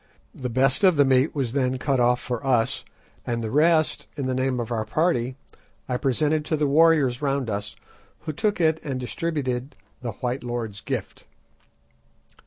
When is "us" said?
2.43-2.83, 7.51-7.75